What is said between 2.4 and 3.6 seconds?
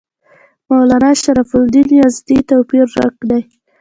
توپیر ورک دی.